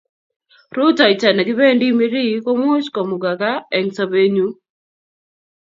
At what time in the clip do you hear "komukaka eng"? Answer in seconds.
2.95-3.87